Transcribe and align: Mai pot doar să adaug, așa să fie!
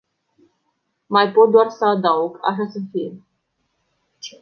Mai 1.09 1.31
pot 1.31 1.51
doar 1.51 1.69
să 1.69 1.85
adaug, 1.85 2.39
așa 2.41 2.69
să 2.71 2.79
fie! 2.91 3.25